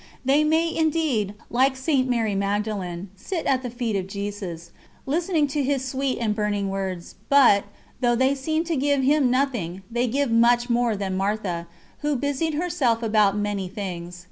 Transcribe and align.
They 0.25 0.43
may 0.43 0.75
indeed, 0.75 1.35
like 1.51 1.75
St. 1.77 2.09
Mary 2.09 2.33
Magdalen, 2.33 3.11
sit 3.15 3.45
at 3.45 3.61
the 3.61 3.69
feet 3.69 3.95
of 3.95 4.07
Jesus, 4.07 4.71
listening 5.05 5.45
to 5.49 5.61
His 5.61 5.85
sweet 5.85 6.17
and 6.17 6.33
burning 6.33 6.69
words, 6.69 7.13
but, 7.29 7.65
though 7.99 8.15
they 8.15 8.33
seem 8.33 8.63
to 8.63 8.75
give 8.75 9.03
Him 9.03 9.29
nothing, 9.29 9.83
they 9.91 10.07
give 10.07 10.31
much 10.31 10.71
more 10.71 10.95
than 10.95 11.15
Martha, 11.17 11.67
who 11.99 12.15
busied 12.15 12.55
herself 12.55 13.03
about 13.03 13.37
many 13.37 13.67
things. 13.67 14.19